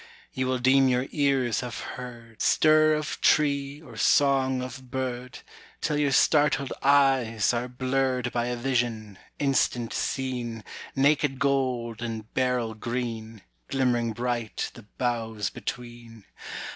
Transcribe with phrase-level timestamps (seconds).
[0.33, 5.37] "You will deem your ears have heard Stir of tree or song of bird,
[5.79, 10.63] Till your startled eyes are blurred "By a vision, instant seen,
[10.95, 16.25] Naked gold and beryl green, Glimmering bright the boughs between.